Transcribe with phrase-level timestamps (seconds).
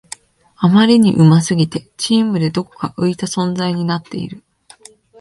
[0.55, 4.43] あまりに上手すぎてチームでどこか浮いた存在になっている